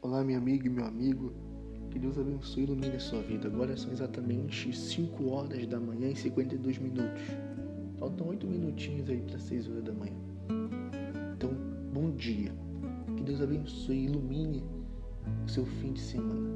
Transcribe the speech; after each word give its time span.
Olá, 0.00 0.22
minha 0.22 0.38
amiga 0.38 0.64
e 0.64 0.70
meu 0.70 0.84
amigo. 0.84 1.32
Que 1.90 1.98
Deus 1.98 2.16
abençoe 2.16 2.62
e 2.62 2.66
ilumine 2.66 2.94
a 2.94 3.00
sua 3.00 3.20
vida. 3.20 3.48
Agora 3.48 3.76
são 3.76 3.90
exatamente 3.90 4.72
5 4.72 5.28
horas 5.28 5.66
da 5.66 5.80
manhã 5.80 6.08
e 6.10 6.14
52 6.14 6.78
minutos. 6.78 7.20
Faltam 7.98 8.28
8 8.28 8.46
minutinhos 8.46 9.10
aí 9.10 9.20
para 9.20 9.40
6 9.40 9.68
horas 9.68 9.82
da 9.82 9.92
manhã. 9.92 10.14
Então, 11.34 11.50
bom 11.92 12.12
dia. 12.12 12.52
Que 13.16 13.24
Deus 13.24 13.42
abençoe 13.42 13.96
e 13.96 14.04
ilumine 14.04 14.62
o 15.44 15.48
seu 15.48 15.66
fim 15.66 15.92
de 15.92 16.00
semana. 16.00 16.48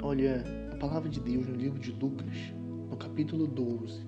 Olha, 0.00 0.44
a 0.72 0.76
palavra 0.76 1.10
de 1.10 1.18
Deus 1.18 1.48
no 1.48 1.56
livro 1.56 1.80
de 1.80 1.90
Lucas, 1.90 2.54
no 2.88 2.96
capítulo 2.96 3.48
12, 3.48 4.06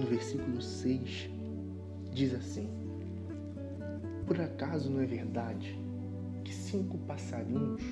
no 0.00 0.06
versículo 0.06 0.58
6, 0.58 1.28
diz 2.14 2.32
assim: 2.32 2.70
Por 4.26 4.40
acaso 4.40 4.88
não 4.88 5.02
é 5.02 5.06
verdade 5.06 5.81
cinco 6.72 6.96
passarinhos 7.00 7.82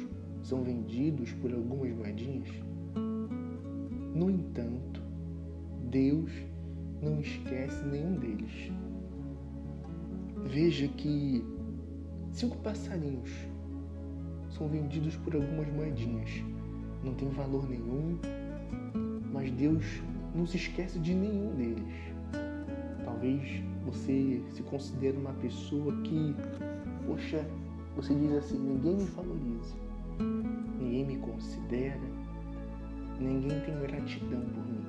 são 0.42 0.64
vendidos 0.64 1.30
por 1.34 1.52
algumas 1.52 1.94
moedinhas? 1.94 2.48
No 4.14 4.30
entanto, 4.30 5.02
Deus 5.90 6.32
não 7.02 7.20
esquece 7.20 7.84
nenhum 7.84 8.14
deles. 8.14 8.72
Veja 10.46 10.88
que 10.88 11.44
cinco 12.32 12.56
passarinhos 12.56 13.30
são 14.48 14.66
vendidos 14.66 15.14
por 15.16 15.34
algumas 15.34 15.68
moedinhas. 15.74 16.30
Não 17.04 17.12
tem 17.12 17.28
valor 17.28 17.68
nenhum, 17.68 18.18
mas 19.30 19.50
Deus 19.50 19.84
não 20.34 20.46
se 20.46 20.56
esquece 20.56 20.98
de 20.98 21.14
nenhum 21.14 21.54
deles. 21.54 21.94
Talvez 23.04 23.62
você 23.84 24.42
se 24.52 24.62
considere 24.62 25.18
uma 25.18 25.34
pessoa 25.34 25.94
que, 26.00 26.34
poxa, 27.06 27.44
você 27.96 28.14
diz 28.14 28.32
assim: 28.32 28.58
ninguém 28.58 28.96
me 28.96 29.04
valoriza, 29.04 29.74
ninguém 30.78 31.04
me 31.06 31.16
considera, 31.18 32.00
ninguém 33.18 33.60
tem 33.60 33.78
gratidão 33.80 34.40
por 34.40 34.64
mim. 34.64 34.80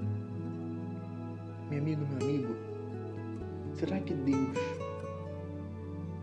Meu 1.69 1.79
amigo, 1.79 2.05
meu 2.05 2.29
amigo, 2.29 2.55
será 3.75 3.99
que 3.99 4.13
Deus, 4.13 4.57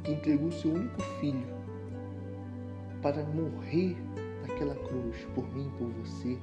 que 0.04 0.12
entregou 0.12 0.52
seu 0.52 0.72
único 0.72 1.02
filho 1.20 1.46
para 3.02 3.24
morrer 3.24 3.96
naquela 4.42 4.74
cruz 4.74 5.26
por 5.34 5.48
mim 5.54 5.66
e 5.66 5.78
por 5.78 5.88
você, 6.04 6.38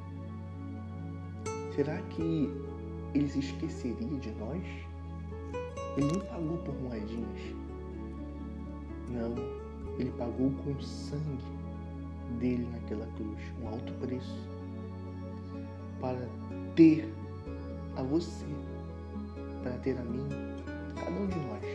será 1.75 2.01
que 2.03 2.49
ele 3.13 3.29
se 3.29 3.39
esqueceria 3.39 4.19
de 4.19 4.31
nós? 4.31 4.63
Ele 5.97 6.11
não 6.11 6.19
pagou 6.25 6.57
por 6.59 6.75
moedinhas. 6.81 7.55
Não, 9.09 9.64
ele 9.97 10.11
pagou 10.11 10.51
com 10.51 10.71
o 10.71 10.81
sangue 10.81 11.43
dele 12.39 12.67
naquela 12.71 13.05
cruz, 13.15 13.39
um 13.61 13.67
alto 13.67 13.93
preço, 13.93 14.49
para 15.99 16.27
ter 16.75 17.11
a 17.95 18.03
você, 18.03 18.45
para 19.63 19.73
ter 19.79 19.97
a 19.97 20.03
mim, 20.03 20.27
cada 20.95 21.11
um 21.11 21.27
de 21.27 21.39
nós. 21.39 21.65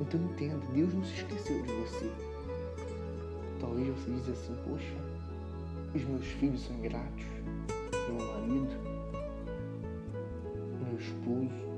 Então 0.00 0.20
entenda, 0.20 0.58
Deus 0.72 0.94
não 0.94 1.04
se 1.04 1.14
esqueceu 1.14 1.62
de 1.62 1.72
você. 1.72 2.10
Talvez 3.60 3.88
você 3.88 4.10
diz 4.12 4.28
assim, 4.28 4.54
poxa, 4.68 4.94
os 5.94 6.04
meus 6.04 6.26
filhos 6.26 6.60
são 6.62 6.76
ingratos, 6.76 7.24
meu 8.08 8.26
marido, 8.26 8.74
meu 10.80 10.98
esposo. 10.98 11.68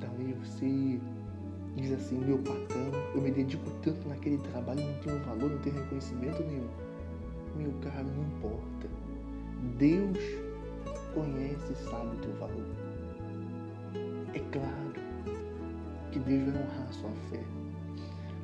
Talvez 0.00 0.36
você 0.38 1.00
diz 1.76 1.92
assim, 1.92 2.18
meu 2.18 2.38
patrão, 2.38 2.90
eu 3.14 3.20
me 3.20 3.30
dedico 3.30 3.70
tanto 3.82 4.08
naquele 4.08 4.38
trabalho, 4.38 4.80
não 4.80 4.98
tenho 5.00 5.18
valor, 5.24 5.50
não 5.50 5.58
tenho 5.58 5.76
reconhecimento 5.76 6.42
nenhum. 6.42 6.68
Meu 7.54 7.72
caro, 7.82 8.06
não 8.16 8.22
importa. 8.22 8.88
Deus 9.78 10.18
conhece 11.14 11.72
e 11.72 11.76
sabe 11.88 12.16
o 12.16 12.20
teu 12.20 12.32
valor. 12.34 12.66
É 14.34 14.38
claro 14.52 14.92
que 16.12 16.18
Deus 16.18 16.52
vai 16.52 16.62
honrar 16.62 16.86
a 16.88 16.92
sua 16.92 17.10
fé. 17.30 17.42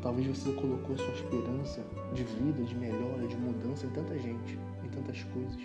Talvez 0.02 0.26
você 0.26 0.52
colocou 0.52 0.96
sua 0.96 1.14
esperança 1.14 1.84
de 2.12 2.24
vida, 2.24 2.64
de 2.64 2.74
melhora, 2.76 3.26
de 3.26 3.36
mudança 3.36 3.86
em 3.86 3.90
tanta 3.90 4.18
gente, 4.18 4.58
em 4.84 4.88
tantas 4.88 5.22
coisas. 5.24 5.62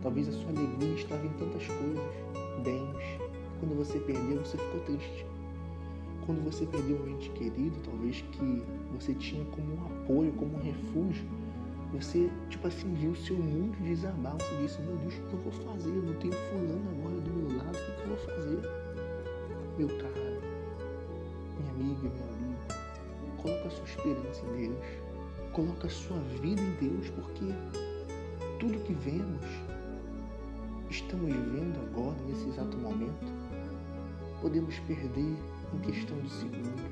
Talvez 0.00 0.28
a 0.28 0.32
sua 0.32 0.50
alegria 0.50 0.94
estava 0.94 1.26
em 1.26 1.32
tantas 1.32 1.66
coisas, 1.66 2.04
bens. 2.62 3.20
Quando 3.58 3.76
você 3.76 3.98
perdeu, 4.00 4.38
você 4.38 4.56
ficou 4.56 4.80
triste. 4.80 5.31
Quando 6.26 6.44
você 6.44 6.64
perdeu 6.66 6.96
um 7.02 7.08
ente 7.08 7.30
querido, 7.30 7.76
talvez 7.84 8.22
que 8.22 8.62
você 8.92 9.14
tinha 9.14 9.44
como 9.46 9.74
um 9.74 9.86
apoio, 9.86 10.32
como 10.32 10.56
um 10.56 10.62
refúgio, 10.62 11.24
você, 11.92 12.30
tipo 12.48 12.66
assim, 12.66 12.94
viu 12.94 13.10
o 13.10 13.16
seu 13.16 13.36
mundo 13.36 13.76
desabar. 13.82 14.34
Você 14.38 14.56
disse, 14.62 14.80
meu 14.82 14.96
Deus, 14.96 15.14
o 15.14 15.22
que 15.22 15.34
eu 15.34 15.40
vou 15.40 15.52
fazer? 15.52 15.90
Eu 15.90 16.02
não 16.02 16.14
tenho 16.14 16.32
fulano 16.32 16.90
agora 16.90 17.20
do 17.20 17.30
meu 17.30 17.58
lado, 17.58 17.76
o 17.76 17.96
que 17.96 18.02
eu 18.02 18.08
vou 18.08 18.16
fazer? 18.16 18.60
Meu 19.78 19.88
caro, 19.88 20.42
minha 21.58 21.70
amiga, 21.72 22.02
meu 22.02 22.28
amigo, 22.34 22.82
coloca 23.42 23.66
a 23.66 23.70
sua 23.70 23.84
esperança 23.84 24.42
em 24.46 24.68
Deus. 24.68 24.86
Coloca 25.52 25.86
a 25.86 25.90
sua 25.90 26.18
vida 26.40 26.62
em 26.62 26.88
Deus, 26.88 27.10
porque 27.10 27.52
tudo 28.58 28.78
que 28.84 28.94
vemos, 28.94 29.44
estamos 30.88 31.30
vendo 31.30 31.78
agora, 31.90 32.16
nesse 32.26 32.48
exato 32.48 32.76
momento, 32.78 33.26
podemos 34.40 34.78
perder 34.80 35.36
em 35.74 35.78
questão 35.80 36.18
de 36.20 36.30
segundos. 36.30 36.82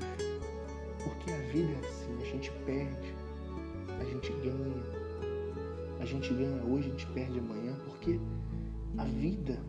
Porque 1.03 1.31
a 1.31 1.37
vida 1.51 1.71
é 1.71 1.79
assim, 1.79 2.15
a 2.21 2.25
gente 2.25 2.51
perde, 2.65 3.15
a 3.99 4.03
gente 4.03 4.31
ganha. 4.43 5.01
A 5.99 6.05
gente 6.05 6.33
ganha 6.33 6.63
hoje, 6.63 6.87
a 6.87 6.91
gente 6.91 7.07
perde 7.07 7.39
amanhã, 7.39 7.75
porque 7.85 8.19
a 8.97 9.05
vida 9.05 9.59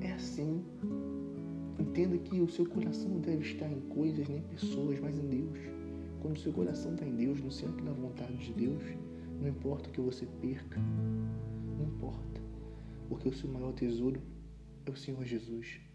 é 0.00 0.12
assim. 0.12 0.64
Entenda 1.78 2.18
que 2.18 2.40
o 2.40 2.48
seu 2.48 2.66
coração 2.66 3.08
não 3.08 3.20
deve 3.20 3.42
estar 3.42 3.70
em 3.70 3.80
coisas 3.82 4.28
nem 4.28 4.42
pessoas, 4.42 4.98
mas 5.00 5.16
em 5.16 5.28
Deus. 5.28 5.58
Quando 6.20 6.36
o 6.36 6.40
seu 6.40 6.52
coração 6.52 6.92
está 6.94 7.06
em 7.06 7.14
Deus, 7.14 7.40
no 7.40 7.50
centro 7.50 7.84
da 7.84 7.92
vontade 7.92 8.36
de 8.36 8.52
Deus, 8.52 8.82
não 9.40 9.48
importa 9.48 9.88
o 9.88 9.92
que 9.92 10.00
você 10.00 10.26
perca, 10.40 10.80
não 11.78 11.86
importa, 11.86 12.40
porque 13.08 13.28
o 13.28 13.32
seu 13.32 13.48
maior 13.48 13.72
tesouro 13.72 14.20
é 14.86 14.90
o 14.90 14.96
Senhor 14.96 15.24
Jesus. 15.24 15.85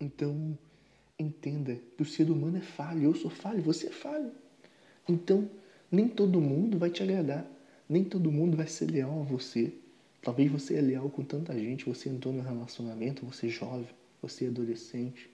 Então, 0.00 0.56
entenda 1.18 1.78
que 1.96 2.02
o 2.02 2.06
ser 2.06 2.30
humano 2.30 2.58
é 2.58 2.60
falho, 2.60 3.04
eu 3.04 3.14
sou 3.14 3.30
falho, 3.30 3.62
você 3.62 3.86
é 3.86 3.90
falho. 3.90 4.30
Então, 5.08 5.48
nem 5.90 6.08
todo 6.08 6.40
mundo 6.40 6.78
vai 6.78 6.90
te 6.90 7.02
agradar, 7.02 7.46
nem 7.88 8.04
todo 8.04 8.30
mundo 8.30 8.56
vai 8.56 8.66
ser 8.66 8.90
leal 8.90 9.20
a 9.20 9.24
você. 9.24 9.72
Talvez 10.22 10.50
você 10.50 10.74
é 10.74 10.80
leal 10.80 11.08
com 11.08 11.22
tanta 11.22 11.54
gente, 11.54 11.86
você 11.86 12.08
entrou 12.08 12.34
no 12.34 12.42
relacionamento, 12.42 13.24
você 13.24 13.46
é 13.46 13.50
jovem, 13.50 13.88
você 14.20 14.46
é 14.46 14.48
adolescente, 14.48 15.30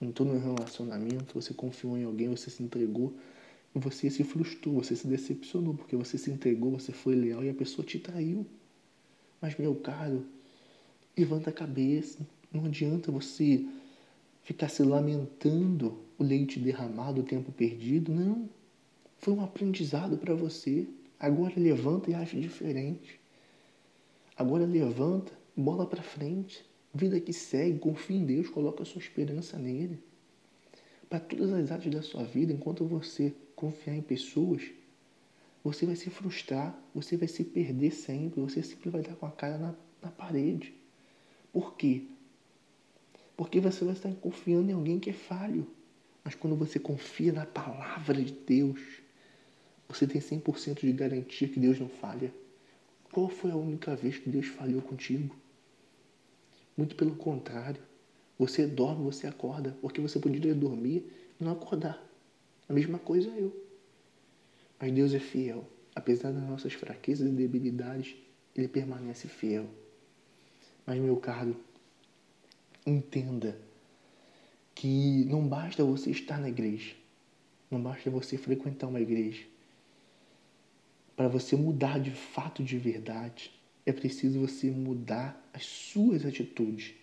entrou 0.00 0.28
no 0.28 0.38
relacionamento, 0.38 1.40
você 1.40 1.54
confiou 1.54 1.96
em 1.96 2.04
alguém, 2.04 2.28
você 2.28 2.50
se 2.50 2.62
entregou, 2.62 3.14
você 3.72 4.10
se 4.10 4.24
frustrou, 4.24 4.82
você 4.82 4.96
se 4.96 5.06
decepcionou, 5.06 5.74
porque 5.74 5.96
você 5.96 6.18
se 6.18 6.30
entregou, 6.30 6.72
você 6.72 6.92
foi 6.92 7.14
leal 7.14 7.44
e 7.44 7.48
a 7.48 7.54
pessoa 7.54 7.86
te 7.86 7.98
traiu. 7.98 8.44
Mas, 9.40 9.56
meu 9.56 9.74
caro, 9.76 10.26
levanta 11.16 11.50
a 11.50 11.52
cabeça, 11.52 12.26
não 12.52 12.64
adianta 12.64 13.12
você 13.12 13.64
ficar 14.46 14.68
se 14.68 14.80
lamentando 14.84 15.98
o 16.16 16.22
leite 16.22 16.60
derramado, 16.60 17.20
o 17.20 17.24
tempo 17.24 17.50
perdido. 17.50 18.14
Não. 18.14 18.48
Foi 19.18 19.34
um 19.34 19.42
aprendizado 19.42 20.16
para 20.16 20.34
você. 20.34 20.86
Agora 21.18 21.52
levanta 21.56 22.10
e 22.10 22.14
age 22.14 22.40
diferente. 22.40 23.20
Agora 24.36 24.64
levanta, 24.64 25.32
bola 25.56 25.84
para 25.84 26.00
frente. 26.00 26.64
Vida 26.94 27.18
que 27.18 27.32
segue, 27.32 27.80
confia 27.80 28.16
em 28.16 28.24
Deus, 28.24 28.48
coloca 28.48 28.84
a 28.84 28.86
sua 28.86 29.00
esperança 29.00 29.58
nele. 29.58 29.98
Para 31.08 31.18
todas 31.18 31.52
as 31.52 31.72
áreas 31.72 31.94
da 31.94 32.02
sua 32.02 32.22
vida, 32.22 32.52
enquanto 32.52 32.84
você 32.84 33.34
confiar 33.56 33.96
em 33.96 34.02
pessoas, 34.02 34.62
você 35.64 35.84
vai 35.84 35.96
se 35.96 36.08
frustrar, 36.08 36.78
você 36.94 37.16
vai 37.16 37.26
se 37.26 37.42
perder 37.42 37.90
sempre, 37.90 38.40
você 38.40 38.62
sempre 38.62 38.90
vai 38.90 39.02
dar 39.02 39.16
com 39.16 39.26
a 39.26 39.30
cara 39.30 39.58
na, 39.58 39.74
na 40.00 40.10
parede. 40.10 40.72
Por 41.52 41.74
quê? 41.74 42.04
Porque 43.36 43.60
você 43.60 43.84
vai 43.84 43.94
estar 43.94 44.12
confiando 44.14 44.70
em 44.70 44.74
alguém 44.74 44.98
que 44.98 45.10
é 45.10 45.12
falho. 45.12 45.66
Mas 46.24 46.34
quando 46.34 46.56
você 46.56 46.78
confia 46.78 47.32
na 47.32 47.44
palavra 47.46 48.22
de 48.22 48.32
Deus, 48.32 48.80
você 49.88 50.06
tem 50.06 50.20
100% 50.20 50.80
de 50.80 50.92
garantia 50.92 51.46
que 51.46 51.60
Deus 51.60 51.78
não 51.78 51.88
falha. 51.88 52.32
Qual 53.12 53.28
foi 53.28 53.50
a 53.50 53.56
única 53.56 53.94
vez 53.94 54.18
que 54.18 54.28
Deus 54.28 54.46
falhou 54.46 54.82
contigo? 54.82 55.36
Muito 56.76 56.96
pelo 56.96 57.14
contrário. 57.14 57.80
Você 58.38 58.66
dorme, 58.66 59.04
você 59.04 59.26
acorda, 59.26 59.76
porque 59.80 60.00
você 60.00 60.18
poderia 60.18 60.54
dormir 60.54 61.10
e 61.40 61.44
não 61.44 61.52
acordar. 61.52 62.02
A 62.68 62.72
mesma 62.72 62.98
coisa 62.98 63.30
eu. 63.30 63.54
Mas 64.78 64.92
Deus 64.92 65.14
é 65.14 65.18
fiel. 65.18 65.66
Apesar 65.94 66.32
das 66.32 66.42
nossas 66.42 66.74
fraquezas 66.74 67.26
e 67.26 67.32
debilidades, 67.32 68.16
Ele 68.54 68.68
permanece 68.68 69.28
fiel. 69.28 69.66
Mas, 70.84 71.00
meu 71.00 71.16
caro, 71.16 71.56
entenda 72.86 73.58
que 74.74 75.24
não 75.24 75.46
basta 75.46 75.84
você 75.84 76.10
estar 76.10 76.38
na 76.38 76.48
igreja, 76.48 76.94
não 77.70 77.82
basta 77.82 78.08
você 78.10 78.38
frequentar 78.38 78.86
uma 78.86 79.00
igreja. 79.00 79.44
para 81.16 81.28
você 81.28 81.56
mudar 81.56 81.98
de 81.98 82.10
fato 82.10 82.62
de 82.62 82.76
verdade, 82.76 83.50
é 83.86 83.92
preciso 83.92 84.40
você 84.40 84.70
mudar 84.70 85.48
as 85.54 85.64
suas 85.64 86.26
atitudes, 86.26 86.94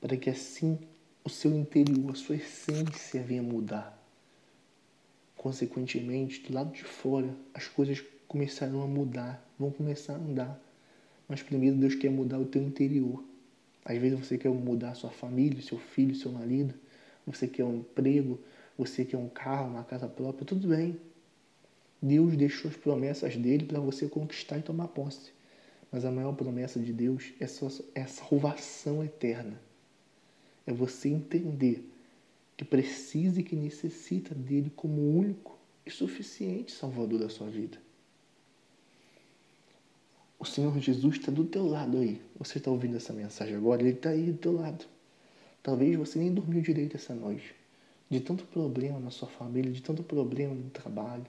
para 0.00 0.16
que 0.16 0.30
assim 0.30 0.78
o 1.22 1.28
seu 1.28 1.54
interior, 1.54 2.10
a 2.10 2.14
sua 2.14 2.36
essência 2.36 3.22
venha 3.22 3.42
mudar. 3.42 4.02
Consequentemente, 5.36 6.42
do 6.42 6.54
lado 6.54 6.72
de 6.72 6.84
fora, 6.84 7.36
as 7.52 7.68
coisas 7.68 8.02
começarão 8.26 8.82
a 8.82 8.86
mudar, 8.86 9.46
vão 9.58 9.70
começar 9.70 10.14
a 10.14 10.16
andar. 10.16 10.60
Mas 11.28 11.42
primeiro 11.42 11.76
Deus 11.76 11.94
quer 11.94 12.10
mudar 12.10 12.38
o 12.38 12.46
teu 12.46 12.62
interior. 12.62 13.22
Às 13.88 13.96
vezes 13.96 14.18
você 14.18 14.36
quer 14.36 14.50
mudar 14.50 14.94
sua 14.94 15.10
família, 15.10 15.62
seu 15.62 15.78
filho, 15.78 16.14
seu 16.14 16.30
marido, 16.30 16.74
você 17.26 17.48
quer 17.48 17.64
um 17.64 17.78
emprego, 17.78 18.38
você 18.76 19.02
quer 19.02 19.16
um 19.16 19.30
carro, 19.30 19.70
uma 19.70 19.82
casa 19.82 20.06
própria, 20.06 20.44
tudo 20.44 20.68
bem. 20.68 21.00
Deus 22.00 22.36
deixou 22.36 22.70
as 22.70 22.76
promessas 22.76 23.34
dele 23.36 23.64
para 23.64 23.80
você 23.80 24.06
conquistar 24.06 24.58
e 24.58 24.62
tomar 24.62 24.88
posse. 24.88 25.32
Mas 25.90 26.04
a 26.04 26.10
maior 26.10 26.34
promessa 26.34 26.78
de 26.78 26.92
Deus 26.92 27.32
é, 27.40 27.46
é 27.98 28.02
a 28.02 28.06
salvação 28.06 29.02
eterna. 29.02 29.58
É 30.66 30.72
você 30.72 31.08
entender 31.08 31.90
que 32.58 32.66
precisa 32.66 33.40
e 33.40 33.42
que 33.42 33.56
necessita 33.56 34.34
dele 34.34 34.70
como 34.76 35.16
único 35.16 35.58
e 35.86 35.90
suficiente 35.90 36.72
Salvador 36.72 37.20
da 37.20 37.30
sua 37.30 37.48
vida. 37.48 37.87
O 40.38 40.44
Senhor 40.44 40.78
Jesus 40.78 41.16
está 41.16 41.32
do 41.32 41.44
teu 41.44 41.66
lado 41.66 41.98
aí. 41.98 42.22
Você 42.38 42.58
está 42.58 42.70
ouvindo 42.70 42.96
essa 42.96 43.12
mensagem 43.12 43.56
agora? 43.56 43.82
Ele 43.82 43.90
está 43.90 44.10
aí 44.10 44.30
do 44.30 44.38
teu 44.38 44.52
lado. 44.52 44.84
Talvez 45.62 45.96
você 45.96 46.18
nem 46.20 46.32
dormiu 46.32 46.62
direito 46.62 46.96
essa 46.96 47.12
noite. 47.12 47.54
De 48.08 48.20
tanto 48.20 48.44
problema 48.44 49.00
na 49.00 49.10
sua 49.10 49.28
família, 49.28 49.72
de 49.72 49.82
tanto 49.82 50.04
problema 50.04 50.54
no 50.54 50.70
trabalho. 50.70 51.26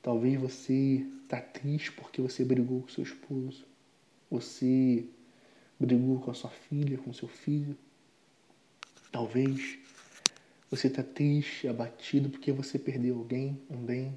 Talvez 0.00 0.40
você 0.40 1.04
está 1.24 1.40
triste 1.40 1.90
porque 1.92 2.22
você 2.22 2.44
brigou 2.44 2.82
com 2.82 2.88
seu 2.88 3.02
esposo. 3.02 3.64
Você 4.30 5.04
brigou 5.78 6.20
com 6.20 6.30
a 6.30 6.34
sua 6.34 6.50
filha, 6.50 6.98
com 6.98 7.12
seu 7.12 7.26
filho. 7.26 7.76
Talvez 9.10 9.78
você 10.70 10.86
está 10.86 11.02
triste, 11.02 11.66
abatido 11.66 12.30
porque 12.30 12.52
você 12.52 12.78
perdeu 12.78 13.18
alguém, 13.18 13.60
um 13.68 13.76
bem. 13.76 14.16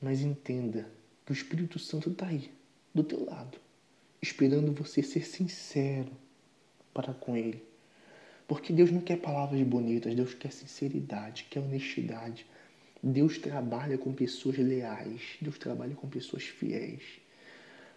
Mas 0.00 0.20
entenda 0.20 0.97
que 1.28 1.32
o 1.32 1.34
Espírito 1.34 1.78
Santo 1.78 2.08
está 2.08 2.26
aí, 2.26 2.50
do 2.94 3.04
teu 3.04 3.26
lado, 3.26 3.58
esperando 4.22 4.72
você 4.72 5.02
ser 5.02 5.26
sincero 5.26 6.10
para 6.94 7.12
com 7.12 7.36
Ele. 7.36 7.62
Porque 8.46 8.72
Deus 8.72 8.90
não 8.90 9.02
quer 9.02 9.18
palavras 9.18 9.60
bonitas, 9.62 10.14
Deus 10.14 10.32
quer 10.32 10.50
sinceridade, 10.50 11.46
quer 11.50 11.60
honestidade. 11.60 12.46
Deus 13.02 13.36
trabalha 13.36 13.98
com 13.98 14.10
pessoas 14.10 14.56
leais, 14.56 15.36
Deus 15.38 15.58
trabalha 15.58 15.94
com 15.94 16.08
pessoas 16.08 16.44
fiéis. 16.44 17.02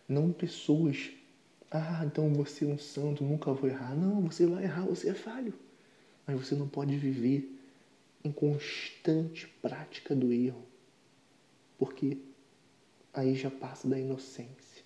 Não 0.10 0.34
pessoas 0.34 1.12
ah, 1.72 2.04
então 2.06 2.34
você 2.34 2.66
é 2.66 2.68
um 2.68 2.78
santo, 2.78 3.24
nunca 3.24 3.54
vou 3.54 3.70
errar. 3.70 3.96
Não, 3.96 4.24
você 4.24 4.46
vai 4.46 4.66
errar, 4.66 4.84
você 4.84 5.08
é 5.08 5.14
falho. 5.14 5.54
Mas 6.28 6.38
você 6.38 6.54
não 6.54 6.68
pode 6.68 6.98
viver 6.98 7.50
em 8.26 8.32
constante 8.34 9.48
prática 9.62 10.14
do 10.14 10.34
erro. 10.34 10.66
Porque 11.78 12.18
aí 13.14 13.36
já 13.36 13.50
passa 13.50 13.88
da 13.88 14.00
inocência. 14.00 14.84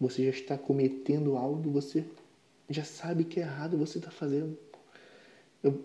Você 0.00 0.24
já 0.24 0.30
está 0.30 0.58
cometendo 0.58 1.36
algo, 1.36 1.70
você 1.70 2.04
já 2.68 2.84
sabe 2.84 3.24
que 3.24 3.40
é 3.40 3.42
errado, 3.42 3.76
você 3.76 3.98
está 3.98 4.10
fazendo. 4.10 4.56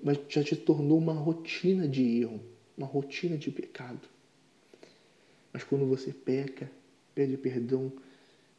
Mas 0.04 0.20
já 0.30 0.44
te 0.44 0.56
tornou 0.56 0.98
uma 0.98 1.14
rotina 1.14 1.88
de 1.88 2.22
erro, 2.22 2.40
uma 2.78 2.88
rotina 2.88 3.38
de 3.38 3.52
pecado. 3.52 4.08
Mas 5.52 5.64
quando 5.64 5.86
você 5.86 6.14
peca, 6.14 6.72
pede 7.14 7.38
perdão, 7.38 7.92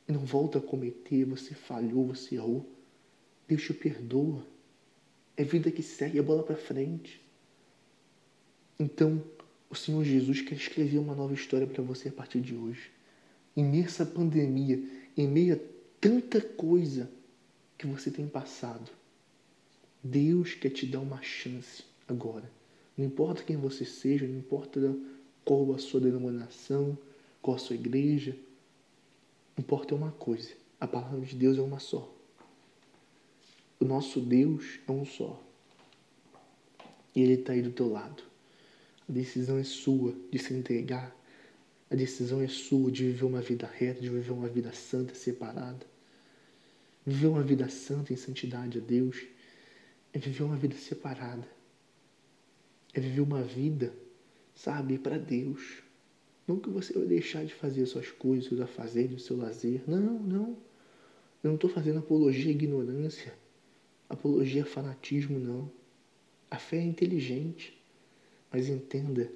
e 0.09 0.13
não 0.13 0.21
volta 0.21 0.59
a 0.59 0.63
cometer, 0.63 1.25
você 1.25 1.55
falhou, 1.55 2.07
você 2.07 2.37
errou. 2.37 2.67
Deus 3.49 3.63
te 3.63 3.73
perdoa. 3.73 4.47
É 5.37 5.45
vida 5.45 5.71
que 5.71 5.83
segue 5.83 6.19
a 6.19 6.23
bola 6.23 6.43
para 6.43 6.57
frente. 6.57 7.21
Então, 8.79 9.23
o 9.71 9.75
Senhor 9.75 10.05
Jesus 10.05 10.41
quer 10.41 10.55
escrever 10.55 10.99
uma 10.99 11.15
nova 11.15 11.35
história 11.35 11.67
para 11.67 11.83
você 11.83 12.09
a 12.09 12.13
partir 12.13 12.41
de 12.41 12.55
hoje. 12.55 12.91
Em 13.57 13.65
meio 13.65 13.87
a 13.87 14.07
pandemia, 14.07 14.83
em 15.17 15.27
meio 15.27 15.55
a 15.55 15.59
tanta 16.01 16.41
coisa 16.41 17.11
que 17.79 17.87
você 17.87 18.11
tem 18.11 18.29
passado, 18.29 18.91
Deus 20.03 20.55
quer 20.55 20.71
te 20.71 20.87
dar 20.87 21.01
uma 21.01 21.21
chance 21.23 21.85
agora. 22.07 22.51
Não 22.97 23.05
importa 23.05 23.43
quem 23.43 23.57
você 23.57 23.85
seja, 23.85 24.27
não 24.27 24.39
importa 24.39 24.97
qual 25.45 25.75
a 25.75 25.79
sua 25.79 26.01
denominação, 26.01 26.97
qual 27.43 27.57
a 27.57 27.59
sua 27.59 27.77
igreja, 27.77 28.37
Importa 29.59 29.95
é 29.95 29.97
uma 29.97 30.13
coisa: 30.13 30.51
a 30.79 30.87
palavra 30.87 31.21
de 31.21 31.35
Deus 31.35 31.57
é 31.59 31.63
uma 31.63 31.79
só. 31.79 32.13
O 33.81 33.85
nosso 33.85 34.21
Deus 34.21 34.79
é 34.87 34.93
um 34.93 35.05
só. 35.05 35.41
E 37.15 37.23
Ele 37.23 37.35
está 37.35 37.53
aí 37.53 37.63
do 37.63 37.71
teu 37.71 37.91
lado. 37.91 38.23
A 39.09 39.13
decisão 39.13 39.59
é 39.59 39.65
sua 39.65 40.15
de 40.31 40.39
se 40.39 40.53
entregar. 40.53 41.17
A 41.91 41.95
decisão 41.95 42.41
é 42.41 42.49
sua 42.49 42.91
de 42.91 43.05
viver 43.05 43.25
uma 43.25 43.41
vida 43.41 43.67
reta, 43.67 44.01
de 44.01 44.09
viver 44.09 44.33
uma 44.33 44.49
vida 44.49 44.73
santa, 44.73 45.15
separada. 45.15 45.87
Viver 47.07 47.29
uma 47.29 47.43
vida 47.43 47.69
santa 47.69 48.13
em 48.13 48.17
santidade 48.17 48.79
a 48.79 48.81
Deus 48.81 49.25
é 50.13 50.19
viver 50.19 50.43
uma 50.43 50.57
vida 50.57 50.75
separada. 50.77 51.47
É 52.93 52.99
viver 52.99 53.21
uma 53.21 53.43
vida, 53.43 53.95
sabe, 54.55 54.99
para 54.99 55.19
Deus. 55.19 55.83
Não 56.49 56.59
que 56.59 56.71
você 56.71 56.93
vai 56.93 57.07
deixar 57.07 57.45
de 57.45 57.55
fazer 57.55 57.83
as 57.83 57.91
suas 57.91 58.11
coisas, 58.11 58.49
seus 58.49 58.61
afazeres, 58.61 59.23
o 59.23 59.25
seu 59.25 59.37
lazer. 59.37 59.83
Não, 59.87 60.01
não. 60.01 60.57
Eu 61.43 61.51
não 61.51 61.55
estou 61.55 61.71
fazendo 61.71 61.99
apologia 61.99 62.49
à 62.49 62.51
ignorância, 62.51 63.33
apologia 64.09 64.63
a 64.63 64.67
fanatismo, 64.67 65.39
não. 65.39 65.71
A 66.51 66.57
fé 66.57 66.79
é 66.79 66.83
inteligente, 66.83 67.77
mas 68.53 68.69
entenda 68.69 69.31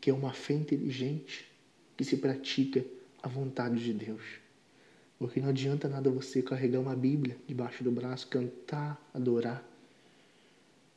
que 0.00 0.10
é 0.10 0.12
uma 0.12 0.32
fé 0.32 0.54
inteligente 0.54 1.50
que 1.96 2.04
se 2.04 2.16
pratica 2.16 2.84
a 3.22 3.28
vontade 3.28 3.82
de 3.82 3.92
Deus. 3.92 4.22
Porque 5.18 5.40
não 5.40 5.50
adianta 5.50 5.88
nada 5.88 6.10
você 6.10 6.42
carregar 6.42 6.80
uma 6.80 6.96
Bíblia 6.96 7.36
debaixo 7.46 7.84
do 7.84 7.92
braço, 7.92 8.26
cantar, 8.26 9.00
adorar, 9.14 9.64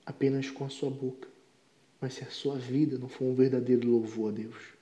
apenas 0.06 0.50
com 0.50 0.66
a 0.66 0.70
sua 0.70 0.90
boca. 0.90 1.28
Mas 2.02 2.16
se 2.16 2.24
a 2.24 2.32
sua 2.32 2.58
vida 2.58 2.98
não 2.98 3.08
for 3.08 3.26
um 3.26 3.36
verdadeiro 3.36 3.88
louvor 3.88 4.32
a 4.32 4.36
Deus. 4.36 4.74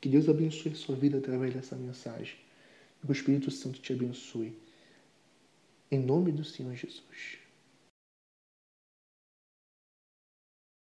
Que 0.00 0.08
Deus 0.08 0.28
abençoe 0.28 0.72
a 0.72 0.76
sua 0.76 0.94
vida 0.94 1.18
através 1.18 1.54
dessa 1.54 1.76
mensagem. 1.76 2.36
Que 3.00 3.10
o 3.10 3.12
Espírito 3.12 3.50
Santo 3.50 3.80
te 3.80 3.92
abençoe. 3.92 4.54
Em 5.90 5.98
nome 5.98 6.30
do 6.30 6.44
Senhor 6.44 6.74
Jesus. 6.74 7.38